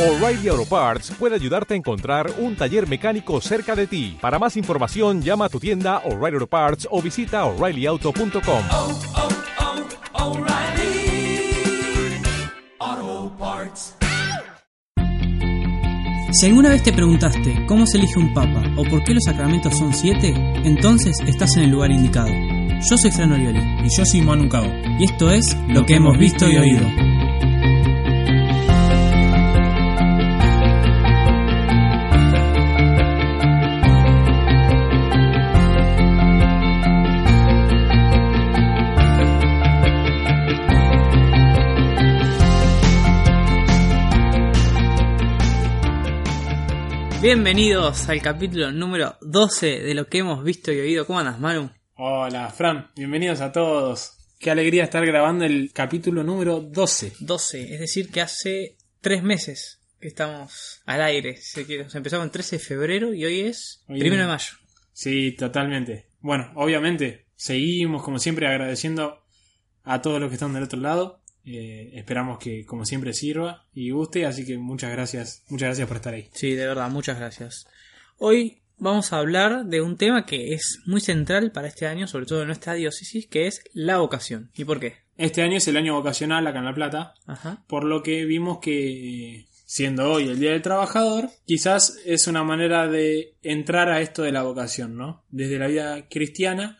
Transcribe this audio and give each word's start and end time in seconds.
O'Reilly 0.00 0.48
Auto 0.48 0.64
Parts 0.64 1.12
puede 1.18 1.34
ayudarte 1.34 1.74
a 1.74 1.76
encontrar 1.76 2.32
un 2.38 2.56
taller 2.56 2.88
mecánico 2.88 3.38
cerca 3.42 3.76
de 3.76 3.86
ti. 3.86 4.16
Para 4.18 4.38
más 4.38 4.56
información, 4.56 5.20
llama 5.20 5.44
a 5.44 5.48
tu 5.50 5.60
tienda 5.60 5.98
O'Reilly 6.06 6.36
Auto 6.36 6.46
Parts 6.46 6.88
o 6.90 7.02
visita 7.02 7.44
oreillyauto.com. 7.44 8.62
oh, 8.70 8.98
oh, 10.14 10.24
O'Reilly 10.24 11.52
Auto 12.78 13.36
Parts. 13.38 13.94
Si 16.32 16.46
alguna 16.46 16.70
vez 16.70 16.82
te 16.82 16.94
preguntaste 16.94 17.66
cómo 17.68 17.86
se 17.86 17.98
elige 17.98 18.18
un 18.18 18.32
papa 18.32 18.62
o 18.78 18.84
por 18.84 19.04
qué 19.04 19.12
los 19.12 19.24
sacramentos 19.24 19.76
son 19.76 19.92
siete, 19.92 20.32
entonces 20.64 21.18
estás 21.26 21.58
en 21.58 21.64
el 21.64 21.72
lugar 21.72 21.90
indicado. 21.90 22.30
Yo 22.88 22.96
soy 22.96 23.10
Fran 23.10 23.32
Orioli 23.32 23.60
Y 23.84 23.94
yo 23.94 24.06
soy 24.06 24.22
Manu 24.22 24.48
y 24.98 25.04
esto 25.04 25.30
es 25.30 25.54
Lo 25.68 25.84
que 25.84 25.96
hemos 25.96 26.16
visto 26.16 26.48
y 26.48 26.56
oído. 26.56 27.09
Bienvenidos 47.20 48.08
al 48.08 48.22
capítulo 48.22 48.72
número 48.72 49.16
12 49.20 49.80
de 49.80 49.94
Lo 49.94 50.06
que 50.06 50.18
hemos 50.18 50.42
visto 50.42 50.72
y 50.72 50.80
oído. 50.80 51.06
¿Cómo 51.06 51.18
andas, 51.18 51.38
Manu? 51.38 51.70
Hola, 51.96 52.48
Fran. 52.50 52.90
Bienvenidos 52.96 53.40
a 53.40 53.52
todos. 53.52 54.12
Qué 54.38 54.50
alegría 54.50 54.84
estar 54.84 55.04
grabando 55.04 55.44
el 55.44 55.70
capítulo 55.72 56.22
número 56.22 56.60
12. 56.60 57.12
12, 57.20 57.74
es 57.74 57.80
decir, 57.80 58.10
que 58.10 58.22
hace 58.22 58.76
tres 59.02 59.22
meses 59.22 59.80
que 60.00 60.08
estamos 60.08 60.80
al 60.86 61.02
aire. 61.02 61.36
se 61.36 61.60
empezamos 61.94 62.24
el 62.24 62.30
13 62.30 62.56
de 62.56 62.64
febrero 62.64 63.12
y 63.12 63.24
hoy 63.26 63.40
es 63.40 63.84
Hoy 63.88 64.00
primero 64.00 64.22
es- 64.22 64.26
de 64.28 64.32
mayo. 64.32 64.52
Sí, 64.92 65.32
totalmente. 65.32 66.06
Bueno, 66.20 66.50
obviamente, 66.54 67.26
seguimos 67.36 68.02
como 68.02 68.18
siempre 68.18 68.46
agradeciendo 68.46 69.22
a 69.82 70.00
todos 70.00 70.20
los 70.20 70.30
que 70.30 70.34
están 70.34 70.54
del 70.54 70.62
otro 70.64 70.80
lado. 70.80 71.19
Eh, 71.44 71.92
esperamos 71.94 72.38
que 72.38 72.64
como 72.66 72.84
siempre 72.84 73.12
sirva 73.12 73.66
y 73.72 73.90
guste, 73.90 74.26
así 74.26 74.44
que 74.44 74.58
muchas 74.58 74.92
gracias, 74.92 75.44
muchas 75.48 75.68
gracias 75.68 75.88
por 75.88 75.96
estar 75.96 76.14
ahí. 76.14 76.28
Sí, 76.32 76.54
de 76.54 76.66
verdad, 76.66 76.90
muchas 76.90 77.18
gracias. 77.18 77.66
Hoy 78.18 78.60
vamos 78.76 79.12
a 79.12 79.18
hablar 79.18 79.66
de 79.66 79.80
un 79.80 79.96
tema 79.96 80.26
que 80.26 80.52
es 80.54 80.80
muy 80.86 81.00
central 81.00 81.52
para 81.52 81.68
este 81.68 81.86
año, 81.86 82.06
sobre 82.06 82.26
todo 82.26 82.42
en 82.42 82.48
nuestra 82.48 82.74
diócesis, 82.74 83.26
que 83.26 83.46
es 83.46 83.62
la 83.72 83.98
vocación. 83.98 84.50
¿Y 84.56 84.64
por 84.64 84.80
qué? 84.80 84.96
Este 85.16 85.42
año 85.42 85.56
es 85.56 85.68
el 85.68 85.76
año 85.76 85.94
vocacional 85.94 86.46
acá 86.46 86.58
en 86.60 86.64
La 86.64 86.74
Plata, 86.74 87.14
Ajá. 87.26 87.62
por 87.68 87.84
lo 87.84 88.02
que 88.02 88.24
vimos 88.24 88.58
que 88.58 89.46
siendo 89.66 90.10
hoy 90.10 90.24
el 90.28 90.40
Día 90.40 90.50
del 90.52 90.62
Trabajador, 90.62 91.28
quizás 91.46 91.98
es 92.04 92.26
una 92.26 92.42
manera 92.42 92.88
de 92.88 93.34
entrar 93.42 93.88
a 93.88 94.00
esto 94.00 94.22
de 94.22 94.32
la 94.32 94.42
vocación, 94.42 94.96
¿no? 94.96 95.24
Desde 95.30 95.58
la 95.58 95.68
vida 95.68 96.08
cristiana, 96.08 96.78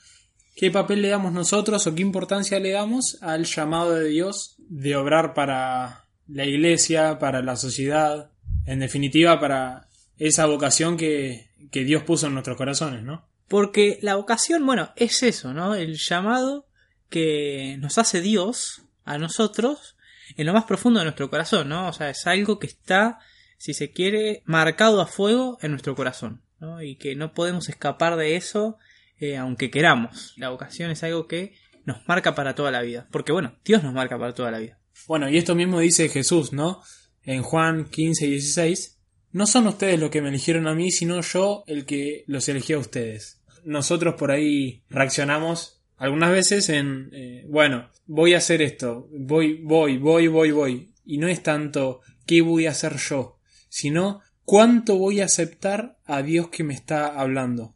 ¿qué 0.60 0.70
papel 0.70 1.00
le 1.00 1.08
damos 1.08 1.32
nosotros 1.32 1.86
o 1.86 1.94
qué 1.94 2.02
importancia 2.02 2.60
le 2.60 2.72
damos 2.72 3.16
al 3.22 3.46
llamado 3.46 3.94
de 3.94 4.10
Dios 4.10 4.56
de 4.58 4.94
obrar 4.94 5.32
para 5.32 6.04
la 6.28 6.44
iglesia, 6.44 7.18
para 7.18 7.40
la 7.40 7.56
sociedad, 7.56 8.30
en 8.66 8.80
definitiva 8.80 9.40
para 9.40 9.88
esa 10.18 10.44
vocación 10.44 10.98
que, 10.98 11.48
que 11.70 11.84
Dios 11.84 12.02
puso 12.02 12.26
en 12.26 12.34
nuestros 12.34 12.58
corazones, 12.58 13.02
¿no? 13.02 13.26
Porque 13.48 13.98
la 14.02 14.16
vocación, 14.16 14.66
bueno, 14.66 14.92
es 14.96 15.22
eso, 15.22 15.54
¿no? 15.54 15.74
El 15.74 15.96
llamado 15.96 16.66
que 17.08 17.78
nos 17.78 17.96
hace 17.96 18.20
Dios 18.20 18.82
a 19.06 19.16
nosotros 19.16 19.96
en 20.36 20.44
lo 20.44 20.52
más 20.52 20.64
profundo 20.64 20.98
de 20.98 21.06
nuestro 21.06 21.30
corazón, 21.30 21.70
¿no? 21.70 21.88
O 21.88 21.94
sea, 21.94 22.10
es 22.10 22.26
algo 22.26 22.58
que 22.58 22.66
está, 22.66 23.18
si 23.56 23.72
se 23.72 23.92
quiere, 23.92 24.42
marcado 24.44 25.00
a 25.00 25.06
fuego 25.06 25.56
en 25.62 25.70
nuestro 25.70 25.94
corazón, 25.94 26.42
¿no? 26.58 26.82
Y 26.82 26.96
que 26.96 27.16
no 27.16 27.32
podemos 27.32 27.70
escapar 27.70 28.16
de 28.16 28.36
eso 28.36 28.76
eh, 29.20 29.36
aunque 29.36 29.70
queramos. 29.70 30.34
La 30.36 30.48
vocación 30.48 30.90
es 30.90 31.02
algo 31.04 31.28
que 31.28 31.54
nos 31.84 32.06
marca 32.08 32.34
para 32.34 32.54
toda 32.54 32.70
la 32.70 32.82
vida. 32.82 33.06
Porque, 33.12 33.32
bueno, 33.32 33.54
Dios 33.64 33.82
nos 33.82 33.94
marca 33.94 34.18
para 34.18 34.34
toda 34.34 34.50
la 34.50 34.58
vida. 34.58 34.80
Bueno, 35.06 35.28
y 35.28 35.36
esto 35.36 35.54
mismo 35.54 35.80
dice 35.80 36.08
Jesús, 36.08 36.52
¿no? 36.52 36.82
En 37.22 37.42
Juan 37.42 37.84
15 37.84 38.26
y 38.26 38.30
16. 38.30 38.98
No 39.32 39.46
son 39.46 39.66
ustedes 39.66 40.00
los 40.00 40.10
que 40.10 40.22
me 40.22 40.30
eligieron 40.30 40.66
a 40.66 40.74
mí, 40.74 40.90
sino 40.90 41.20
yo 41.20 41.64
el 41.66 41.84
que 41.84 42.24
los 42.26 42.48
elegí 42.48 42.72
a 42.72 42.78
ustedes. 42.78 43.40
Nosotros 43.64 44.14
por 44.14 44.30
ahí 44.30 44.82
reaccionamos 44.88 45.82
algunas 45.96 46.32
veces 46.32 46.70
en, 46.70 47.10
eh, 47.12 47.44
bueno, 47.46 47.90
voy 48.06 48.32
a 48.32 48.38
hacer 48.38 48.62
esto, 48.62 49.06
voy, 49.12 49.60
voy, 49.62 49.98
voy, 49.98 50.28
voy, 50.28 50.50
voy. 50.50 50.92
Y 51.04 51.18
no 51.18 51.28
es 51.28 51.42
tanto 51.42 52.00
qué 52.26 52.40
voy 52.40 52.66
a 52.66 52.70
hacer 52.70 52.96
yo, 52.96 53.38
sino 53.68 54.20
cuánto 54.44 54.96
voy 54.96 55.20
a 55.20 55.26
aceptar 55.26 55.98
a 56.06 56.22
Dios 56.22 56.48
que 56.48 56.64
me 56.64 56.74
está 56.74 57.06
hablando. 57.06 57.74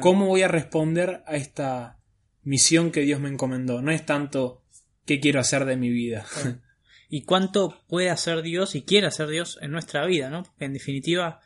¿Cómo 0.00 0.26
voy 0.26 0.42
a 0.42 0.48
responder 0.48 1.22
a 1.26 1.36
esta 1.36 1.98
misión 2.42 2.90
que 2.90 3.02
Dios 3.02 3.20
me 3.20 3.28
encomendó? 3.28 3.82
No 3.82 3.92
es 3.92 4.06
tanto 4.06 4.62
qué 5.04 5.20
quiero 5.20 5.40
hacer 5.40 5.64
de 5.64 5.76
mi 5.76 5.90
vida. 5.90 6.24
y 7.08 7.22
cuánto 7.22 7.82
puede 7.88 8.10
hacer 8.10 8.42
Dios 8.42 8.74
y 8.74 8.82
quiere 8.82 9.06
hacer 9.06 9.28
Dios 9.28 9.58
en 9.60 9.70
nuestra 9.70 10.06
vida, 10.06 10.30
¿no? 10.30 10.44
Porque 10.44 10.64
en 10.64 10.72
definitiva, 10.72 11.40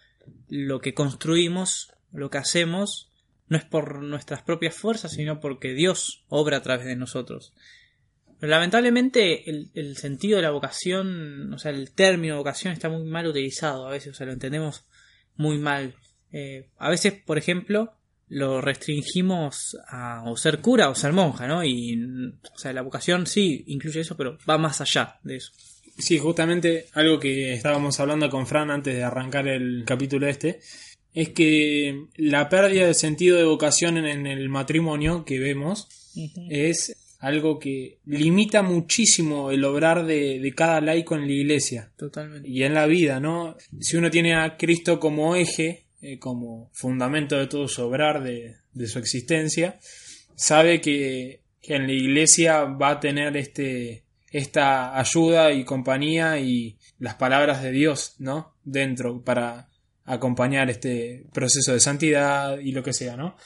lo 0.49 0.81
que 0.81 0.95
construimos, 0.95 1.93
lo 2.13 2.31
que 2.31 2.39
hacemos, 2.39 3.11
no 3.49 3.57
es 3.57 3.65
por 3.65 4.03
nuestras 4.03 4.43
propias 4.43 4.75
fuerzas, 4.75 5.13
sino 5.13 5.41
porque 5.41 5.75
Dios 5.75 6.25
obra 6.29 6.59
a 6.59 6.63
través 6.63 6.87
de 6.87 6.97
nosotros. 6.97 7.53
Pero 8.39 8.51
lamentablemente 8.51 9.49
el, 9.49 9.71
el 9.75 9.97
sentido 9.97 10.37
de 10.37 10.43
la 10.43 10.51
vocación, 10.51 11.53
o 11.53 11.59
sea, 11.59 11.71
el 11.71 11.91
término 11.93 12.37
vocación 12.37 12.73
está 12.73 12.89
muy 12.89 13.05
mal 13.05 13.27
utilizado 13.27 13.87
a 13.87 13.91
veces, 13.91 14.13
o 14.13 14.15
sea, 14.15 14.27
lo 14.27 14.33
entendemos 14.33 14.85
muy 15.37 15.59
mal. 15.59 15.95
Eh, 16.33 16.69
a 16.79 16.91
veces, 16.91 17.15
por 17.15 17.39
ejemplo, 17.39 17.96
lo 18.29 18.61
restringimos 18.61 19.77
a 19.89 20.25
o 20.27 20.37
ser 20.37 20.61
cura 20.61 20.89
o 20.91 20.95
ser 20.95 21.13
monja, 21.13 21.47
¿no? 21.47 21.65
Y, 21.65 21.97
o 22.55 22.59
sea, 22.59 22.73
la 22.73 22.83
vocación 22.83 23.27
sí 23.27 23.65
incluye 23.69 24.01
eso, 24.01 24.17
pero 24.17 24.39
va 24.49 24.59
más 24.59 24.81
allá 24.81 25.19
de 25.23 25.37
eso. 25.37 25.53
Sí, 25.99 26.19
justamente 26.19 26.87
algo 26.93 27.19
que 27.19 27.55
estábamos 27.55 27.99
hablando 28.01 28.29
con 28.29 28.47
Fran 28.47 28.71
antes 28.71 28.95
de 28.95 29.03
arrancar 29.03 29.49
el 29.49 29.85
capítulo 29.87 30.29
este, 30.29 30.61
es 31.15 31.31
que 31.31 32.07
la 32.17 32.49
pérdida 32.49 32.87
de 32.87 32.95
sentido 32.95 33.39
de 33.39 33.45
vocación 33.45 33.97
en, 33.97 34.27
el 34.27 34.49
matrimonio 34.51 35.25
que 35.25 35.39
vemos 35.39 35.89
es 36.51 36.95
algo 37.19 37.59
que 37.59 37.99
limita 38.05 38.61
muchísimo 38.63 39.51
el 39.51 39.65
obrar 39.65 40.05
de, 40.05 40.39
de 40.39 40.55
cada 40.55 40.83
laico 40.83 41.15
en 41.15 41.27
la 41.27 41.33
iglesia 41.33 41.91
Totalmente. 41.97 42.47
y 42.47 42.63
en 42.63 42.75
la 42.75 42.87
vida, 42.87 43.19
¿no? 43.21 43.57
Si 43.81 43.97
uno 43.97 44.11
tiene 44.11 44.35
a 44.35 44.59
Cristo 44.59 45.01
como 45.01 45.35
eje, 45.35 45.86
eh, 46.01 46.19
como 46.19 46.71
fundamento 46.73 47.37
de 47.37 47.47
todo 47.47 47.69
su 47.69 47.83
obrar, 47.83 48.23
de, 48.23 48.57
de 48.73 48.87
su 48.87 48.99
existencia, 48.99 49.79
sabe 50.35 50.81
que, 50.81 51.43
que 51.61 51.77
en 51.77 51.87
la 51.87 51.93
iglesia 51.93 52.65
va 52.65 52.91
a 52.91 53.01
tener 53.01 53.37
este, 53.37 54.05
esta 54.31 54.99
ayuda 54.99 55.53
y 55.53 55.65
compañía 55.65 56.39
y 56.39 56.79
las 56.99 57.15
palabras 57.15 57.63
de 57.63 57.73
Dios, 57.73 58.15
¿no? 58.19 58.55
Dentro 58.65 59.23
para 59.23 59.69
acompañar 60.05 60.71
este 60.71 61.27
proceso 61.33 61.73
de 61.73 61.81
santidad 61.81 62.59
y 62.59 62.73
lo 62.73 62.83
que 62.83 62.93
sea, 62.93 63.17
¿no? 63.17 63.37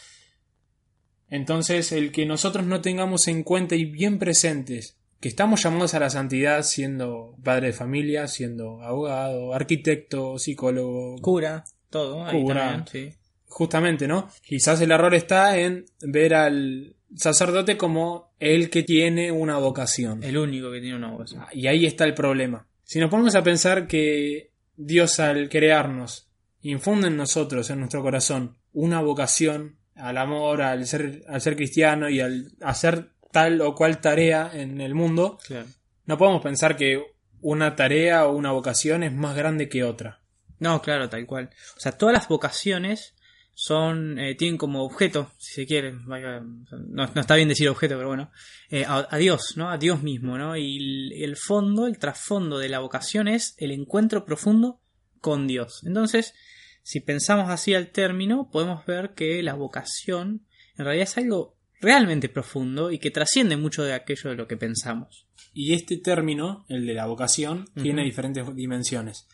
Entonces, 1.29 1.93
el 1.93 2.11
que 2.11 2.27
nosotros 2.27 2.67
no 2.67 2.81
tengamos 2.81 3.29
en 3.29 3.45
cuenta 3.45 3.77
y 3.77 3.85
bien 3.85 4.19
presentes 4.19 5.00
que 5.21 5.29
estamos 5.29 5.63
llamados 5.63 5.95
a 5.95 6.01
la 6.01 6.11
santidad 6.11 6.63
siendo 6.63 7.37
padre 7.45 7.69
de 7.69 7.73
familia, 7.75 8.27
siendo 8.27 8.81
abogado, 8.83 9.55
arquitecto, 9.55 10.39
psicólogo, 10.39 11.17
Cura, 11.21 11.65
todo. 11.91 12.25
ahí 12.25 12.43
Cura. 12.43 12.61
también, 12.61 12.87
sí. 13.13 13.19
justamente, 13.47 14.09
¿no? 14.09 14.29
Quizás 14.43 14.81
el 14.81 14.91
error 14.91 15.15
está 15.15 15.59
en 15.59 15.85
ver 16.01 16.35
al 16.35 16.97
sacerdote 17.15 17.77
como 17.77 18.33
el 18.39 18.71
que 18.71 18.83
tiene 18.83 19.31
una 19.31 19.59
vocación. 19.59 20.23
El 20.23 20.39
único 20.39 20.71
que 20.73 20.81
tiene 20.81 20.97
una 20.97 21.11
vocación. 21.11 21.45
Y 21.53 21.67
ahí 21.67 21.85
está 21.85 22.05
el 22.05 22.15
problema. 22.15 22.67
Si 22.83 22.99
nos 22.99 23.11
ponemos 23.11 23.35
a 23.35 23.43
pensar 23.43 23.87
que 23.87 24.53
Dios 24.77 25.21
al 25.21 25.51
crearnos 25.51 26.29
infunde 26.63 27.09
en 27.09 27.17
nosotros, 27.17 27.69
en 27.69 27.81
nuestro 27.81 28.03
corazón, 28.03 28.57
una 28.73 29.01
vocación 29.03 29.77
al 29.95 30.17
amor, 30.17 30.63
al 30.63 30.87
ser, 30.87 31.25
al 31.29 31.41
ser 31.43 31.57
cristiano 31.57 32.09
y 32.09 32.21
al 32.21 32.53
hacer 32.63 33.11
tal 33.33 33.61
o 33.61 33.75
cual 33.75 34.01
tarea 34.01 34.51
en 34.53 34.81
el 34.81 34.95
mundo, 34.95 35.39
Claro. 35.47 35.67
no 36.07 36.19
podemos 36.19 36.43
pensar 36.43 36.77
que 36.77 37.05
una 37.41 37.77
tarea 37.77 38.27
o 38.27 38.33
una 38.37 38.53
vocación 38.53 39.03
es 39.03 39.13
más 39.13 39.35
grande 39.37 39.69
que 39.69 39.85
otra. 39.85 40.21
No, 40.59 40.83
claro, 40.83 41.09
tal 41.09 41.25
cual. 41.27 41.51
O 41.77 41.81
sea, 41.81 41.93
todas 41.93 42.13
las 42.13 42.29
vocaciones 42.29 43.15
son 43.55 44.19
eh, 44.19 44.35
tienen 44.35 44.57
como 44.59 44.85
objeto, 44.85 45.31
si 45.39 45.53
se 45.55 45.67
quiere, 45.67 45.93
vaya, 46.07 46.41
no, 46.41 47.07
no 47.07 47.21
está 47.21 47.35
bien 47.35 47.49
decir 47.49 47.69
objeto, 47.69 47.97
pero 47.97 48.09
bueno, 48.09 48.31
eh, 48.71 48.85
a, 48.87 49.07
a 49.11 49.17
Dios, 49.19 49.55
¿no? 49.57 49.71
A 49.71 49.77
Dios 49.79 50.03
mismo, 50.03 50.39
¿no? 50.39 50.57
Y 50.57 50.77
el, 50.79 51.13
el 51.25 51.37
fondo, 51.37 51.87
el 51.87 51.99
trasfondo 51.99 52.59
de 52.59 52.69
la 52.69 52.79
vocación 52.79 53.29
es 53.29 53.55
el 53.59 53.71
encuentro 53.71 54.25
profundo 54.25 54.81
con 55.21 55.47
Dios. 55.47 55.83
Entonces, 55.85 56.35
si 56.83 57.01
pensamos 57.01 57.51
así 57.51 57.75
al 57.75 57.89
término, 57.91 58.49
podemos 58.51 58.85
ver 58.87 59.13
que 59.15 59.43
la 59.43 59.55
vocación 59.55 60.47
en 60.79 60.85
realidad 60.87 61.05
es 61.09 61.19
algo 61.19 61.57
realmente 61.81 62.29
profundo 62.29 62.91
y 62.91 62.99
que 62.99 63.11
trasciende 63.11 63.57
mucho 63.57 63.83
de 63.83 63.95
aquello 63.95 64.31
de 64.31 64.37
lo 64.37 64.47
que 64.47 64.57
pensamos. 64.57 65.27
Y 65.53 65.75
este 65.75 65.97
término, 65.97 66.65
el 66.69 66.87
de 66.87 66.95
la 66.95 67.07
vocación, 67.07 67.69
tiene 67.81 68.05
diferentes 68.05 68.55
dimensiones. 68.55 69.27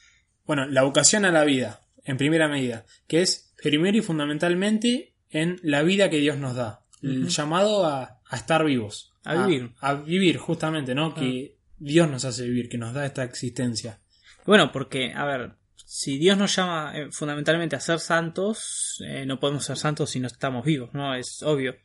Bueno, 0.45 0.67
la 0.67 0.83
vocación 0.83 1.25
a 1.25 1.33
la 1.33 1.45
vida, 1.45 1.83
en 2.05 2.17
primera 2.17 2.49
medida, 2.49 2.87
que 3.07 3.21
es 3.21 3.53
primero 3.63 3.99
y 3.99 4.03
fundamentalmente 4.03 5.15
en 5.31 5.59
la 5.63 5.83
vida 5.83 6.09
que 6.09 6.19
Dios 6.19 6.39
nos 6.39 6.55
da. 6.55 6.85
El 7.03 7.29
llamado 7.29 7.85
a, 7.87 8.21
a 8.29 8.37
estar 8.37 8.65
vivos. 8.65 9.13
A 9.25 9.47
vivir. 9.47 9.73
A, 9.81 9.95
vivir, 9.95 10.39
justamente, 10.39 10.95
¿no? 10.95 11.15
Que 11.15 11.57
Dios 11.79 12.09
nos 12.09 12.25
hace 12.25 12.45
vivir, 12.45 12.69
que 12.69 12.79
nos 12.79 12.95
da 12.95 13.05
esta 13.05 13.25
existencia. 13.25 14.01
Bueno, 14.47 14.71
porque, 14.73 15.13
a 15.13 15.25
ver, 15.25 15.57
si 15.75 16.19
Dios 16.19 16.39
nos 16.39 16.55
llama 16.55 16.93
eh, 16.95 17.09
fundamentalmente 17.11 17.77
a 17.77 17.81
ser 17.81 17.99
santos, 17.99 19.03
eh, 19.05 19.27
no 19.27 19.39
podemos 19.41 19.65
ser 19.65 19.77
santos 19.77 20.11
si 20.11 20.21
no 20.21 20.29
estamos 20.29 20.65
vivos, 20.65 20.91
¿no? 20.95 21.15
Es 21.15 21.43
obvio. 21.43 21.77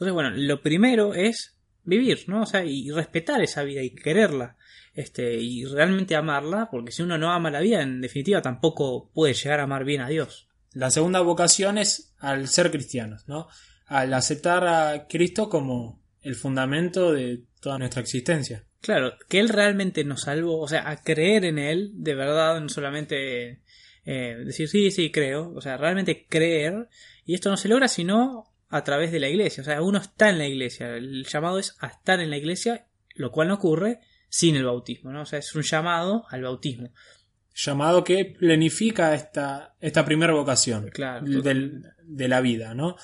Entonces, 0.00 0.14
bueno, 0.14 0.30
lo 0.30 0.62
primero 0.62 1.12
es 1.12 1.58
vivir, 1.84 2.24
¿no? 2.26 2.44
O 2.44 2.46
sea, 2.46 2.64
y 2.64 2.90
respetar 2.90 3.42
esa 3.42 3.64
vida 3.64 3.82
y 3.82 3.90
quererla. 3.90 4.56
Este, 4.94 5.34
y 5.34 5.66
realmente 5.66 6.16
amarla, 6.16 6.70
porque 6.70 6.90
si 6.90 7.02
uno 7.02 7.18
no 7.18 7.30
ama 7.30 7.50
la 7.50 7.60
vida, 7.60 7.82
en 7.82 8.00
definitiva 8.00 8.40
tampoco 8.40 9.10
puede 9.12 9.34
llegar 9.34 9.60
a 9.60 9.64
amar 9.64 9.84
bien 9.84 10.00
a 10.00 10.08
Dios. 10.08 10.48
La 10.72 10.90
segunda 10.90 11.20
vocación 11.20 11.76
es 11.76 12.14
al 12.18 12.48
ser 12.48 12.70
cristianos, 12.70 13.28
¿no? 13.28 13.48
Al 13.84 14.14
aceptar 14.14 14.66
a 14.66 15.06
Cristo 15.06 15.50
como 15.50 16.02
el 16.22 16.34
fundamento 16.34 17.12
de 17.12 17.44
toda 17.60 17.78
nuestra 17.78 18.00
existencia. 18.00 18.64
Claro, 18.80 19.18
que 19.28 19.38
Él 19.38 19.50
realmente 19.50 20.02
nos 20.04 20.22
salvó, 20.22 20.60
o 20.60 20.68
sea, 20.68 20.88
a 20.88 21.02
creer 21.02 21.44
en 21.44 21.58
Él, 21.58 21.90
de 21.92 22.14
verdad, 22.14 22.58
no 22.58 22.70
solamente 22.70 23.60
eh, 24.06 24.36
decir 24.46 24.66
sí, 24.66 24.90
sí, 24.90 25.10
creo, 25.12 25.52
o 25.54 25.60
sea, 25.60 25.76
realmente 25.76 26.24
creer, 26.26 26.88
y 27.26 27.34
esto 27.34 27.50
no 27.50 27.58
se 27.58 27.68
logra 27.68 27.86
sino 27.86 28.49
a 28.70 28.82
través 28.84 29.12
de 29.12 29.20
la 29.20 29.28
iglesia, 29.28 29.62
o 29.62 29.64
sea, 29.64 29.82
uno 29.82 29.98
está 29.98 30.30
en 30.30 30.38
la 30.38 30.46
iglesia, 30.46 30.96
el 30.96 31.24
llamado 31.26 31.58
es 31.58 31.76
a 31.80 31.88
estar 31.88 32.20
en 32.20 32.30
la 32.30 32.36
iglesia, 32.38 32.86
lo 33.16 33.30
cual 33.32 33.48
no 33.48 33.54
ocurre 33.54 34.00
sin 34.28 34.54
el 34.56 34.64
bautismo, 34.64 35.10
¿no? 35.12 35.22
O 35.22 35.26
sea, 35.26 35.40
es 35.40 35.54
un 35.54 35.62
llamado 35.62 36.24
al 36.30 36.42
bautismo. 36.42 36.92
Llamado 37.54 38.04
que 38.04 38.24
planifica 38.24 39.12
esta, 39.14 39.74
esta 39.80 40.04
primera 40.04 40.32
vocación 40.32 40.88
Claro. 40.90 41.26
del- 41.42 41.82
de 42.04 42.28
la 42.28 42.40
vida, 42.40 42.74
¿no? 42.74 42.96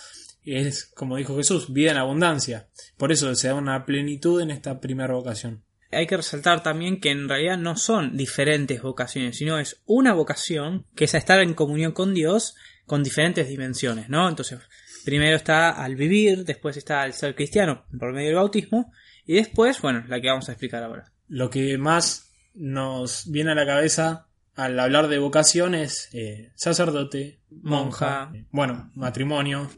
Es, 0.44 0.86
como 0.94 1.16
dijo 1.16 1.36
Jesús, 1.36 1.72
vida 1.72 1.90
en 1.90 1.96
abundancia. 1.96 2.69
Por 2.96 3.10
eso 3.10 3.34
se 3.34 3.48
da 3.48 3.54
una 3.54 3.84
plenitud 3.84 4.40
en 4.40 4.52
esta 4.52 4.78
primera 4.80 5.14
vocación. 5.14 5.64
Hay 5.90 6.06
que 6.06 6.16
resaltar 6.16 6.62
también 6.62 7.00
que 7.00 7.10
en 7.10 7.28
realidad 7.28 7.58
no 7.58 7.76
son 7.76 8.16
diferentes 8.16 8.80
vocaciones, 8.82 9.36
sino 9.36 9.58
es 9.58 9.82
una 9.84 10.12
vocación 10.14 10.86
que 10.94 11.04
es 11.04 11.14
a 11.14 11.19
estar 11.19 11.40
en 11.40 11.54
comunión 11.54 11.90
con 11.92 12.14
Dios 12.14 12.54
con 12.86 13.02
diferentes 13.02 13.48
dimensiones, 13.48 14.08
¿no? 14.08 14.28
Entonces, 14.28 14.60
primero 15.06 15.37
está 15.37 15.70
al 15.70 15.94
vivir, 15.94 16.44
después 16.44 16.76
está 16.76 17.00
al 17.03 17.14
ser 17.14 17.35
cristiano 17.37 17.85
por 17.99 18.12
medio 18.12 18.26
del 18.26 18.37
bautismo, 18.37 18.93
y 19.25 19.35
después, 19.35 19.81
bueno, 19.81 20.05
la 20.08 20.20
que 20.20 20.29
vamos 20.29 20.49
a 20.49 20.53
explicar 20.53 20.82
ahora. 20.82 21.12
Lo 21.29 21.49
que 21.49 21.79
más 21.79 22.32
nos 22.55 23.31
viene 23.31 23.53
a 23.53 23.55
la 23.55 23.64
cabeza 23.64 24.26
al 24.56 24.79
hablar 24.81 25.06
de 25.08 25.19
vocación 25.19 25.75
es 25.76 26.08
eh, 26.12 26.50
sacerdote, 26.56 27.38
monja, 27.50 28.26
Monja. 28.26 28.31
eh, 28.38 28.47
bueno, 28.50 28.91
matrimonio. 28.94 29.70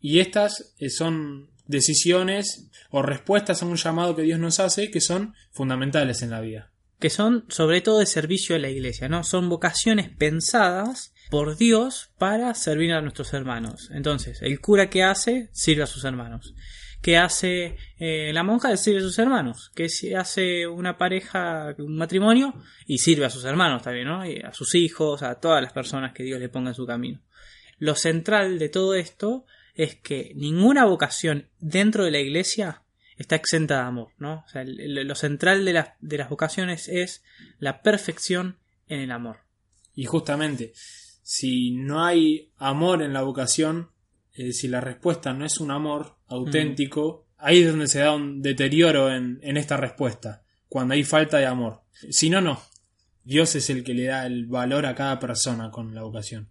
Y 0.00 0.18
estas 0.18 0.74
eh, 0.78 0.90
son 0.90 1.50
decisiones 1.66 2.68
o 2.90 3.00
respuestas 3.02 3.62
a 3.62 3.66
un 3.66 3.76
llamado 3.76 4.16
que 4.16 4.22
Dios 4.22 4.40
nos 4.40 4.58
hace 4.60 4.90
que 4.90 5.00
son 5.00 5.34
fundamentales 5.52 6.20
en 6.22 6.30
la 6.30 6.40
vida. 6.40 6.70
que 6.98 7.10
son 7.10 7.44
sobre 7.48 7.80
todo 7.80 8.00
de 8.00 8.06
servicio 8.06 8.56
a 8.56 8.58
la 8.58 8.70
iglesia, 8.70 9.08
¿no? 9.08 9.22
Son 9.24 9.48
vocaciones 9.48 10.08
pensadas 10.16 11.13
por 11.30 11.56
Dios 11.56 12.10
para 12.18 12.54
servir 12.54 12.92
a 12.92 13.00
nuestros 13.00 13.32
hermanos. 13.32 13.90
Entonces, 13.92 14.40
el 14.42 14.60
cura 14.60 14.90
que 14.90 15.02
hace, 15.02 15.48
sirve 15.52 15.82
a 15.82 15.86
sus 15.86 16.04
hermanos. 16.04 16.54
Que 17.02 17.18
hace 17.18 17.76
eh, 17.98 18.32
la 18.32 18.42
monja, 18.42 18.74
sirve 18.76 19.00
a 19.00 19.02
sus 19.02 19.18
hermanos. 19.18 19.70
Si 19.88 20.14
hace 20.14 20.66
una 20.66 20.96
pareja, 20.96 21.74
un 21.78 21.96
matrimonio, 21.96 22.54
y 22.86 22.98
sirve 22.98 23.26
a 23.26 23.30
sus 23.30 23.44
hermanos 23.44 23.82
también, 23.82 24.08
¿no? 24.08 24.22
A 24.22 24.52
sus 24.52 24.74
hijos, 24.74 25.22
a 25.22 25.38
todas 25.40 25.62
las 25.62 25.72
personas 25.72 26.12
que 26.14 26.22
Dios 26.22 26.40
le 26.40 26.48
ponga 26.48 26.70
en 26.70 26.74
su 26.74 26.86
camino. 26.86 27.20
Lo 27.78 27.94
central 27.94 28.58
de 28.58 28.68
todo 28.68 28.94
esto 28.94 29.44
es 29.74 29.96
que 29.96 30.32
ninguna 30.36 30.84
vocación 30.84 31.48
dentro 31.58 32.04
de 32.04 32.10
la 32.10 32.20
iglesia 32.20 32.82
está 33.16 33.36
exenta 33.36 33.76
de 33.76 33.86
amor, 33.86 34.12
¿no? 34.18 34.44
O 34.46 34.48
sea, 34.48 34.64
lo 34.64 35.14
central 35.14 35.64
de 35.64 35.84
de 36.00 36.18
las 36.18 36.28
vocaciones 36.28 36.88
es 36.88 37.22
la 37.58 37.82
perfección 37.82 38.58
en 38.88 39.00
el 39.00 39.10
amor. 39.10 39.38
Y 39.94 40.06
justamente, 40.06 40.72
si 41.24 41.72
no 41.72 42.04
hay 42.04 42.52
amor 42.58 43.02
en 43.02 43.14
la 43.14 43.22
vocación, 43.22 43.90
eh, 44.34 44.52
si 44.52 44.68
la 44.68 44.82
respuesta 44.82 45.32
no 45.32 45.46
es 45.46 45.58
un 45.58 45.70
amor 45.70 46.16
auténtico, 46.28 47.26
ahí 47.38 47.62
es 47.62 47.70
donde 47.70 47.88
se 47.88 48.00
da 48.00 48.14
un 48.14 48.42
deterioro 48.42 49.10
en, 49.10 49.40
en 49.42 49.56
esta 49.56 49.78
respuesta, 49.78 50.44
cuando 50.68 50.92
hay 50.94 51.02
falta 51.02 51.38
de 51.38 51.46
amor. 51.46 51.82
Si 52.10 52.28
no, 52.28 52.42
no. 52.42 52.62
Dios 53.24 53.54
es 53.56 53.70
el 53.70 53.82
que 53.82 53.94
le 53.94 54.04
da 54.04 54.26
el 54.26 54.46
valor 54.46 54.84
a 54.84 54.94
cada 54.94 55.18
persona 55.18 55.70
con 55.70 55.94
la 55.94 56.02
vocación. 56.02 56.50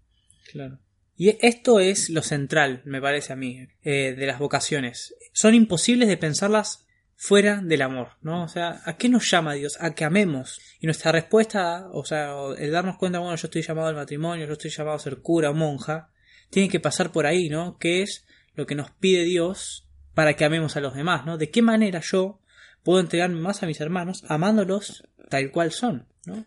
Claro. 0.51 0.79
Y 1.15 1.37
esto 1.45 1.79
es 1.79 2.09
lo 2.09 2.23
central, 2.23 2.81
me 2.85 2.99
parece 2.99 3.31
a 3.31 3.35
mí, 3.35 3.67
eh, 3.83 4.15
de 4.17 4.25
las 4.25 4.39
vocaciones. 4.39 5.13
Son 5.33 5.53
imposibles 5.53 6.09
de 6.09 6.17
pensarlas 6.17 6.87
fuera 7.25 7.61
del 7.63 7.81
amor, 7.81 8.09
¿no? 8.21 8.43
O 8.43 8.47
sea, 8.49 8.81
¿a 8.83 8.97
qué 8.97 9.07
nos 9.07 9.31
llama 9.31 9.53
Dios? 9.53 9.77
A 9.79 9.95
que 9.95 10.03
amemos. 10.03 10.59
Y 10.81 10.87
nuestra 10.87 11.13
respuesta, 11.13 11.87
o 11.93 12.03
sea, 12.03 12.33
el 12.57 12.69
darnos 12.69 12.97
cuenta, 12.97 13.19
bueno, 13.19 13.37
yo 13.37 13.47
estoy 13.47 13.61
llamado 13.61 13.87
al 13.87 13.95
matrimonio, 13.95 14.45
yo 14.45 14.51
estoy 14.51 14.71
llamado 14.71 14.97
a 14.97 14.99
ser 14.99 15.19
cura 15.19 15.49
o 15.49 15.53
monja, 15.53 16.09
tiene 16.49 16.67
que 16.67 16.81
pasar 16.81 17.13
por 17.13 17.25
ahí, 17.25 17.47
¿no? 17.47 17.77
¿Qué 17.77 18.01
es 18.01 18.25
lo 18.55 18.65
que 18.65 18.75
nos 18.75 18.91
pide 18.91 19.23
Dios 19.23 19.87
para 20.13 20.33
que 20.35 20.43
amemos 20.43 20.75
a 20.75 20.81
los 20.81 20.95
demás, 20.95 21.25
¿no? 21.25 21.37
¿De 21.37 21.49
qué 21.49 21.61
manera 21.61 22.01
yo 22.01 22.41
puedo 22.83 22.99
entregarme 22.99 23.39
más 23.39 23.63
a 23.63 23.67
mis 23.67 23.79
hermanos 23.79 24.25
amándolos 24.27 25.07
tal 25.29 25.49
cual 25.51 25.71
son, 25.71 26.05
¿no? 26.25 26.45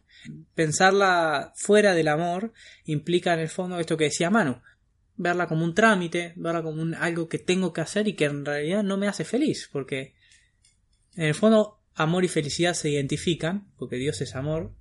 Pensarla 0.54 1.54
fuera 1.56 1.94
del 1.94 2.08
amor 2.08 2.52
implica 2.84 3.32
en 3.32 3.40
el 3.40 3.48
fondo 3.48 3.78
esto 3.78 3.96
que 3.96 4.04
decía 4.04 4.28
Manu, 4.28 4.60
verla 5.16 5.46
como 5.46 5.64
un 5.64 5.74
trámite, 5.74 6.34
verla 6.36 6.62
como 6.62 6.82
un, 6.82 6.94
algo 6.94 7.30
que 7.30 7.38
tengo 7.38 7.72
que 7.72 7.80
hacer 7.80 8.08
y 8.08 8.12
que 8.12 8.26
en 8.26 8.44
realidad 8.44 8.82
no 8.82 8.98
me 8.98 9.08
hace 9.08 9.24
feliz, 9.24 9.70
porque 9.72 10.15
en 11.16 11.24
el 11.24 11.34
fondo 11.34 11.82
amor 11.94 12.24
y 12.24 12.28
felicidad 12.28 12.74
se 12.74 12.90
identifican, 12.90 13.72
porque 13.76 13.96
Dios 13.96 14.20
es 14.20 14.36
amor 14.36 14.74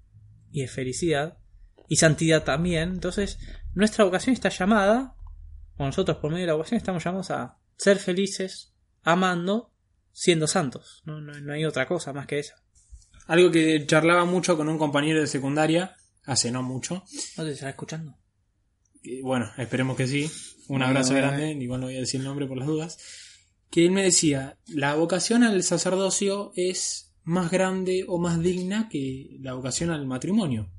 y 0.52 0.64
es 0.64 0.72
felicidad, 0.72 1.38
y 1.88 1.98
santidad 1.98 2.44
también, 2.44 2.90
entonces 2.90 3.40
nuestra 3.74 4.06
vocación 4.06 4.34
está 4.34 4.50
llamada, 4.50 5.16
o 5.78 5.86
nosotros 5.86 6.18
por 6.18 6.32
medio 6.32 6.44
de 6.44 6.48
la 6.48 6.54
vocación 6.54 6.78
estamos 6.78 7.04
llamados 7.04 7.32
a 7.32 7.58
ser 7.78 7.98
felices, 8.00 8.74
amando, 9.04 9.72
siendo 10.12 10.48
santos, 10.48 11.04
no, 11.06 11.22
no, 11.22 11.34
no 11.40 11.54
hay 11.54 11.66
otra 11.66 11.88
cosa 11.88 12.14
más 12.14 12.28
que 12.28 12.40
esa. 12.40 12.56
Algo 13.28 13.52
que 13.52 13.86
charlaba 13.86 14.26
mucho 14.26 14.56
con 14.56 14.70
un 14.70 14.78
compañero 14.78 15.20
de 15.20 15.28
secundaria, 15.28 15.96
hace 16.26 16.52
no 16.52 16.64
mucho, 16.64 17.04
¿No 17.38 17.44
te 17.44 17.52
estará 17.52 17.72
escuchando? 17.72 18.18
que, 19.02 19.22
bueno, 19.22 19.52
esperemos 19.58 19.96
que 19.96 20.08
sí, 20.08 20.24
un 20.68 20.80
Bueno, 20.80 20.86
abrazo 20.88 21.14
grande, 21.14 21.52
igual 21.52 21.82
no 21.82 21.88
voy 21.88 21.98
a 21.98 22.00
decir 22.00 22.20
el 22.20 22.26
nombre 22.26 22.48
por 22.48 22.58
las 22.58 22.68
dudas, 22.68 22.98
que 23.70 23.86
él 23.86 23.92
me 23.92 24.04
decía, 24.04 24.58
la 24.68 24.96
vocación 24.96 25.44
al 25.44 25.62
sacerdocio 25.64 26.52
es 26.56 27.14
más 27.24 27.52
grande 27.52 28.06
o 28.08 28.20
más 28.20 28.42
digna 28.42 28.88
que 28.90 29.38
la 29.42 29.54
vocación 29.54 29.90
al 29.90 30.06
matrimonio, 30.06 30.70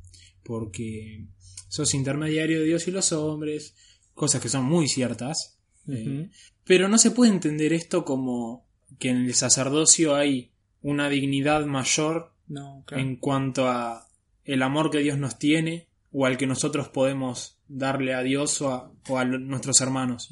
porque 0.42 1.26
sos 1.68 1.94
intermediario 1.94 2.60
de 2.60 2.66
Dios 2.66 2.86
y 2.88 2.92
los 2.92 3.12
hombres, 3.12 3.74
cosas 4.14 4.40
que 4.40 4.48
son 4.48 4.64
muy 4.64 4.88
ciertas, 4.88 5.58
eh, 5.88 6.30
pero 6.64 6.88
no 6.88 6.98
se 6.98 7.10
puede 7.10 7.32
entender 7.32 7.72
esto 7.72 8.04
como 8.04 8.66
que 8.98 9.10
en 9.10 9.18
el 9.18 9.34
sacerdocio 9.34 10.14
hay 10.14 10.50
una 10.82 11.08
dignidad 11.08 11.66
mayor 11.66 12.32
No, 12.48 12.82
claro. 12.86 13.02
en 13.02 13.16
cuanto 13.16 13.68
a 13.68 14.08
el 14.44 14.62
amor 14.62 14.90
que 14.90 14.98
Dios 14.98 15.18
nos 15.18 15.38
tiene 15.38 15.88
o 16.12 16.26
al 16.26 16.38
que 16.38 16.46
nosotros 16.46 16.88
podemos 16.88 17.55
darle 17.68 18.14
a 18.14 18.23
Dios 18.23 18.61
o 18.62 18.70
a, 18.73 18.92
o 19.08 19.18
a 19.18 19.25
lo- 19.25 19.38
nuestros 19.38 19.80
hermanos. 19.80 20.28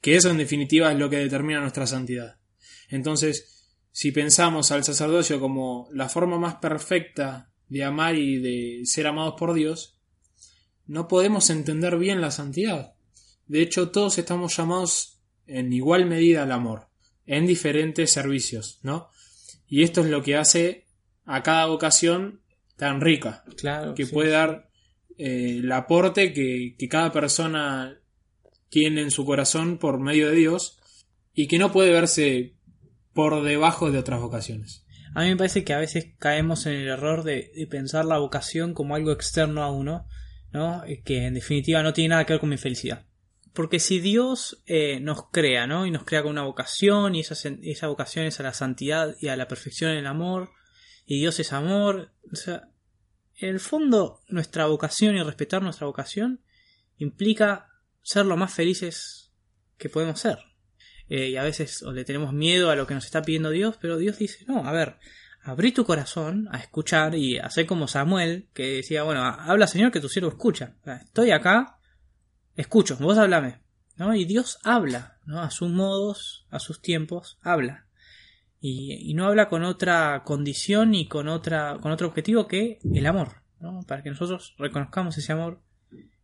Que 0.00 0.16
eso 0.16 0.30
en 0.30 0.38
definitiva 0.38 0.90
es 0.92 0.98
lo 0.98 1.10
que 1.10 1.16
determina 1.18 1.60
nuestra 1.60 1.86
santidad. 1.86 2.36
Entonces, 2.88 3.72
si 3.92 4.12
pensamos 4.12 4.70
al 4.72 4.84
sacerdocio 4.84 5.40
como 5.40 5.88
la 5.92 6.08
forma 6.08 6.38
más 6.38 6.56
perfecta 6.56 7.50
de 7.68 7.84
amar 7.84 8.14
y 8.16 8.38
de 8.38 8.80
ser 8.86 9.06
amados 9.06 9.34
por 9.38 9.54
Dios, 9.54 9.98
no 10.86 11.06
podemos 11.06 11.50
entender 11.50 11.96
bien 11.98 12.20
la 12.20 12.30
santidad. 12.30 12.94
De 13.46 13.62
hecho, 13.62 13.90
todos 13.90 14.18
estamos 14.18 14.56
llamados 14.56 15.20
en 15.46 15.72
igual 15.72 16.06
medida 16.06 16.42
al 16.44 16.52
amor, 16.52 16.88
en 17.26 17.46
diferentes 17.46 18.10
servicios, 18.10 18.78
¿no? 18.82 19.08
Y 19.68 19.82
esto 19.82 20.00
es 20.00 20.06
lo 20.08 20.22
que 20.22 20.36
hace 20.36 20.86
a 21.24 21.42
cada 21.42 21.66
vocación 21.66 22.40
tan 22.76 23.00
rica, 23.00 23.44
Claro. 23.56 23.94
que 23.94 24.06
sí. 24.06 24.12
puede 24.12 24.30
dar 24.30 24.69
eh, 25.20 25.58
el 25.58 25.70
aporte 25.72 26.32
que, 26.32 26.74
que 26.78 26.88
cada 26.88 27.12
persona 27.12 28.00
tiene 28.70 29.02
en 29.02 29.10
su 29.10 29.26
corazón 29.26 29.78
por 29.78 30.00
medio 30.00 30.30
de 30.30 30.36
Dios 30.36 30.78
y 31.34 31.46
que 31.46 31.58
no 31.58 31.72
puede 31.72 31.92
verse 31.92 32.54
por 33.12 33.42
debajo 33.42 33.90
de 33.90 33.98
otras 33.98 34.20
vocaciones. 34.20 34.86
A 35.14 35.22
mí 35.22 35.30
me 35.30 35.36
parece 35.36 35.64
que 35.64 35.74
a 35.74 35.78
veces 35.78 36.14
caemos 36.18 36.66
en 36.66 36.74
el 36.74 36.88
error 36.88 37.24
de, 37.24 37.50
pensar 37.68 38.04
la 38.04 38.18
vocación 38.18 38.74
como 38.74 38.94
algo 38.94 39.12
externo 39.12 39.62
a 39.62 39.70
uno, 39.70 40.06
¿no? 40.52 40.82
Y 40.86 41.02
Que 41.02 41.26
en 41.26 41.34
definitiva 41.34 41.82
no 41.82 41.92
tiene 41.92 42.10
nada 42.10 42.24
que 42.24 42.34
ver 42.34 42.40
con 42.40 42.48
mi 42.48 42.56
felicidad. 42.56 43.06
Porque 43.52 43.80
si 43.80 43.98
Dios 43.98 44.62
eh, 44.66 45.00
nos 45.00 45.28
crea, 45.32 45.66
¿no? 45.66 45.84
Y 45.84 45.90
nos 45.90 46.04
crea 46.04 46.22
con 46.22 46.30
una 46.30 46.44
vocación, 46.44 47.16
y 47.16 47.20
esa, 47.20 47.34
esa 47.62 47.88
vocación 47.88 48.26
es 48.26 48.38
a 48.38 48.44
la 48.44 48.54
santidad 48.54 49.16
y 49.20 49.28
a 49.28 49.36
la 49.36 49.48
perfección 49.48 49.90
en 49.90 49.98
el 49.98 50.06
amor, 50.06 50.50
y 51.04 51.18
Dios 51.18 51.40
es 51.40 51.52
amor, 51.52 52.12
o 52.32 52.36
sea, 52.36 52.69
en 53.40 53.48
el 53.50 53.60
fondo 53.60 54.20
nuestra 54.28 54.66
vocación 54.66 55.16
y 55.16 55.22
respetar 55.22 55.62
nuestra 55.62 55.86
vocación 55.86 56.40
implica 56.98 57.68
ser 58.02 58.26
lo 58.26 58.36
más 58.36 58.52
felices 58.52 59.32
que 59.78 59.88
podemos 59.88 60.20
ser. 60.20 60.38
Eh, 61.08 61.30
y 61.30 61.36
a 61.36 61.42
veces 61.42 61.82
o 61.82 61.92
le 61.92 62.04
tenemos 62.04 62.32
miedo 62.32 62.70
a 62.70 62.76
lo 62.76 62.86
que 62.86 62.94
nos 62.94 63.04
está 63.04 63.22
pidiendo 63.22 63.50
Dios, 63.50 63.76
pero 63.80 63.96
Dios 63.96 64.18
dice, 64.18 64.44
no, 64.46 64.66
a 64.66 64.72
ver, 64.72 64.98
abrí 65.42 65.72
tu 65.72 65.84
corazón 65.84 66.48
a 66.52 66.58
escuchar 66.58 67.14
y 67.14 67.38
hacer 67.38 67.66
como 67.66 67.88
Samuel, 67.88 68.48
que 68.54 68.76
decía, 68.76 69.02
bueno, 69.02 69.24
habla 69.24 69.66
Señor 69.66 69.90
que 69.90 70.00
tu 70.00 70.08
siervo 70.08 70.28
escucha. 70.28 70.76
Estoy 70.84 71.30
acá, 71.32 71.78
escucho, 72.54 72.96
vos 72.98 73.18
hablame. 73.18 73.60
¿no? 74.00 74.14
Y 74.14 74.24
Dios 74.24 74.58
habla, 74.64 75.18
¿no? 75.26 75.42
A 75.42 75.50
sus 75.50 75.70
modos, 75.70 76.46
a 76.50 76.58
sus 76.58 76.80
tiempos, 76.80 77.38
habla. 77.42 77.86
Y, 78.60 79.14
no 79.14 79.26
habla 79.26 79.48
con 79.48 79.64
otra 79.64 80.22
condición 80.24 80.94
y 80.94 81.08
con, 81.08 81.28
otra, 81.28 81.78
con 81.80 81.92
otro 81.92 82.08
objetivo 82.08 82.46
que 82.46 82.78
el 82.92 83.06
amor, 83.06 83.42
¿no? 83.58 83.82
Para 83.86 84.02
que 84.02 84.10
nosotros 84.10 84.54
reconozcamos 84.58 85.16
ese 85.16 85.32
amor 85.32 85.62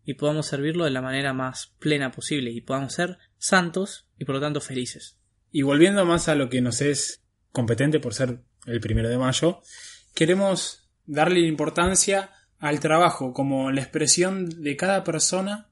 y 0.04 0.14
podamos 0.14 0.46
servirlo 0.46 0.84
de 0.84 0.90
la 0.90 1.02
manera 1.02 1.32
más 1.32 1.74
plena 1.78 2.12
posible 2.12 2.50
y 2.50 2.60
podamos 2.60 2.92
ser 2.92 3.18
santos 3.38 4.06
y 4.18 4.24
por 4.24 4.36
lo 4.36 4.40
tanto 4.40 4.60
felices. 4.60 5.18
Y 5.50 5.62
volviendo 5.62 6.04
más 6.04 6.28
a 6.28 6.34
lo 6.34 6.50
que 6.50 6.60
nos 6.60 6.82
es 6.82 7.22
competente 7.52 8.00
por 8.00 8.12
ser 8.12 8.40
el 8.66 8.80
primero 8.80 9.08
de 9.08 9.18
mayo, 9.18 9.62
queremos 10.14 10.88
darle 11.06 11.40
importancia 11.40 12.30
al 12.58 12.80
trabajo 12.80 13.32
como 13.32 13.70
la 13.70 13.80
expresión 13.80 14.62
de 14.62 14.76
cada 14.76 15.04
persona 15.04 15.68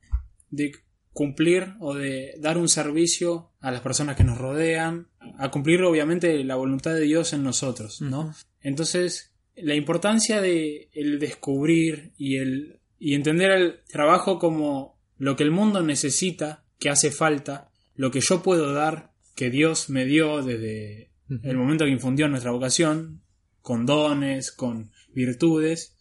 de 0.50 0.72
cumplir 1.12 1.74
o 1.80 1.94
de 1.94 2.34
dar 2.38 2.58
un 2.58 2.68
servicio 2.68 3.52
a 3.64 3.70
las 3.70 3.80
personas 3.80 4.14
que 4.14 4.24
nos 4.24 4.36
rodean, 4.36 5.08
a 5.38 5.50
cumplir 5.50 5.82
obviamente 5.84 6.44
la 6.44 6.54
voluntad 6.54 6.92
de 6.92 7.00
Dios 7.00 7.32
en 7.32 7.42
nosotros, 7.42 8.02
¿no? 8.02 8.34
Entonces, 8.60 9.32
la 9.56 9.74
importancia 9.74 10.42
de 10.42 10.90
el 10.92 11.18
descubrir 11.18 12.12
y 12.18 12.36
el 12.36 12.80
y 12.98 13.14
entender 13.14 13.52
el 13.52 13.80
trabajo 13.90 14.38
como 14.38 14.98
lo 15.16 15.34
que 15.34 15.44
el 15.44 15.50
mundo 15.50 15.82
necesita, 15.82 16.64
que 16.78 16.90
hace 16.90 17.10
falta, 17.10 17.70
lo 17.94 18.10
que 18.10 18.20
yo 18.20 18.42
puedo 18.42 18.74
dar, 18.74 19.12
que 19.34 19.48
Dios 19.48 19.88
me 19.88 20.04
dio 20.04 20.42
desde 20.42 21.10
el 21.42 21.56
momento 21.56 21.86
que 21.86 21.90
infundió 21.90 22.28
nuestra 22.28 22.50
vocación, 22.50 23.22
con 23.62 23.86
dones, 23.86 24.52
con 24.52 24.90
virtudes, 25.14 25.96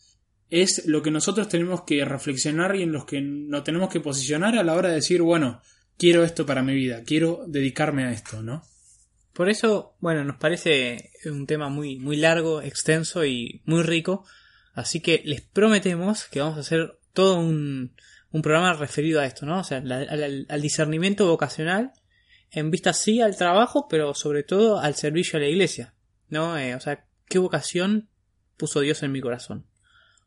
es 0.49 0.85
lo 0.85 1.01
que 1.01 1.11
nosotros 1.11 1.47
tenemos 1.47 1.83
que 1.83 2.03
reflexionar 2.03 2.75
y 2.75 2.83
en 2.83 2.91
los 2.91 3.05
que 3.05 3.21
nos 3.21 3.63
tenemos 3.63 3.89
que 3.89 4.01
posicionar 4.01 4.57
a 4.57 4.63
la 4.63 4.75
hora 4.75 4.89
de 4.89 4.95
decir, 4.95 5.21
bueno, 5.21 5.61
quiero 5.97 6.23
esto 6.23 6.45
para 6.45 6.63
mi 6.63 6.73
vida, 6.73 7.03
quiero 7.03 7.43
dedicarme 7.47 8.05
a 8.05 8.11
esto, 8.11 8.41
¿no? 8.41 8.63
Por 9.33 9.49
eso, 9.49 9.95
bueno, 9.99 10.23
nos 10.23 10.37
parece 10.37 11.11
un 11.25 11.47
tema 11.47 11.69
muy, 11.69 11.97
muy 11.97 12.17
largo, 12.17 12.61
extenso 12.61 13.25
y 13.25 13.61
muy 13.65 13.81
rico. 13.81 14.25
Así 14.73 14.99
que 14.99 15.21
les 15.25 15.41
prometemos 15.41 16.25
que 16.25 16.39
vamos 16.39 16.57
a 16.57 16.61
hacer 16.61 16.99
todo 17.13 17.39
un, 17.39 17.95
un 18.31 18.41
programa 18.41 18.73
referido 18.73 19.19
a 19.19 19.25
esto, 19.25 19.45
¿no? 19.45 19.59
O 19.59 19.63
sea, 19.63 19.77
al 19.77 20.61
discernimiento 20.61 21.27
vocacional 21.27 21.93
en 22.53 22.69
vista 22.69 22.93
sí 22.93 23.19
al 23.19 23.35
trabajo, 23.35 23.87
pero 23.87 24.13
sobre 24.13 24.43
todo 24.43 24.79
al 24.79 24.93
servicio 24.95 25.37
a 25.37 25.41
la 25.41 25.47
iglesia, 25.47 25.95
¿no? 26.29 26.57
Eh, 26.57 26.75
o 26.75 26.79
sea, 26.79 27.05
¿qué 27.27 27.39
vocación 27.39 28.09
puso 28.57 28.79
Dios 28.81 29.01
en 29.01 29.11
mi 29.11 29.21
corazón? 29.21 29.65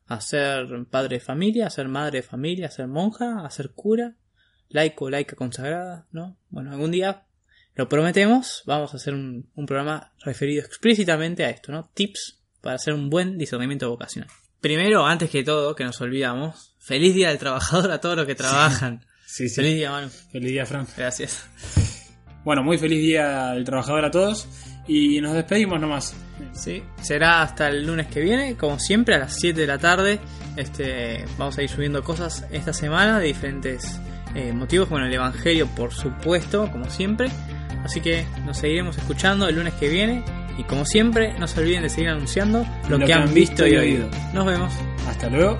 A 0.07 0.21
ser 0.21 0.67
padre 0.91 1.17
de 1.17 1.21
familia, 1.21 1.69
a 1.69 1.71
ser 1.71 1.87
madre 1.87 2.19
de 2.19 2.23
familia, 2.23 2.67
a 2.67 2.71
ser 2.71 2.89
monja, 2.89 3.45
a 3.45 3.51
ser 3.51 3.71
cura, 3.71 4.17
laico, 4.69 5.11
laica 5.11 5.37
consagrada, 5.37 6.07
¿no? 6.13 6.37
Bueno, 6.51 6.73
algún 6.73 6.91
día 6.91 7.25
lo 7.75 7.89
prometemos, 7.89 8.63
vamos 8.67 8.93
a 8.95 8.97
hacer 8.97 9.15
un, 9.15 9.51
un 9.55 9.67
programa 9.67 10.13
referido 10.25 10.65
explícitamente 10.65 11.45
a 11.45 11.51
esto, 11.51 11.73
¿no? 11.73 11.91
Tips 11.95 12.41
para 12.61 12.77
hacer 12.77 12.95
un 12.95 13.11
buen 13.11 13.39
discernimiento 13.39 13.89
vocacional. 13.89 14.31
Primero, 14.61 15.07
antes 15.07 15.31
que 15.31 15.45
todo, 15.45 15.77
que 15.77 15.85
nos 15.85 16.01
olvidamos, 16.01 16.75
feliz 16.81 17.15
día 17.15 17.29
del 17.29 17.39
trabajador 17.39 17.91
a 17.91 18.01
todos 18.01 18.17
los 18.17 18.27
que 18.27 18.35
trabajan. 18.35 19.05
Sí, 19.27 19.49
sí. 19.49 19.57
Feliz 19.57 19.75
día, 19.75 19.91
Manu. 19.91 20.09
Feliz 20.09 20.51
día, 20.51 20.65
Fran. 20.65 20.87
Gracias. 20.97 21.45
Bueno, 22.45 22.63
muy 22.63 22.79
feliz 22.79 23.01
día 23.01 23.51
del 23.51 23.65
trabajador 23.65 24.05
a 24.05 24.11
todos 24.11 24.49
y 24.87 25.21
nos 25.21 25.35
despedimos 25.35 25.81
nomás. 25.81 26.15
Sí, 26.53 26.83
será 27.03 27.43
hasta 27.43 27.69
el 27.69 27.85
lunes 27.85 28.07
que 28.07 28.21
viene, 28.21 28.57
como 28.57 28.79
siempre, 28.79 29.17
a 29.17 29.19
las 29.19 29.39
7 29.39 29.61
de 29.61 29.67
la 29.67 29.79
tarde. 29.79 30.21
Este, 30.57 31.25
vamos 31.37 31.59
a 31.59 31.63
ir 31.63 31.69
subiendo 31.69 32.03
cosas 32.05 32.47
esta 32.53 32.73
semana 32.73 33.19
de 33.19 33.27
diferentes 33.27 34.01
eh, 34.37 34.53
motivos. 34.53 34.89
Bueno, 34.89 35.07
el 35.07 35.15
Evangelio, 35.15 35.67
por 35.67 35.93
supuesto, 35.93 36.71
como 36.71 36.91
siempre. 36.91 37.29
Así 37.85 38.01
que 38.01 38.27
nos 38.45 38.59
seguiremos 38.59 38.97
escuchando 38.99 39.49
el 39.49 39.57
lunes 39.57 39.75
que 39.75 39.89
viene. 39.89 40.25
Y 40.59 40.65
como 40.65 40.85
siempre, 40.85 41.39
no 41.39 41.47
se 41.47 41.61
olviden 41.61 41.83
de 41.83 41.89
seguir 41.89 42.11
anunciando 42.11 42.67
lo, 42.89 42.99
que, 42.99 43.13
han 43.13 43.33
visto 43.33 43.67
y 43.67 43.77
oído. 43.77 44.09
Nos 44.33 44.47
vemos. 44.47 44.73
Hasta 45.09 45.29
luego. 45.29 45.59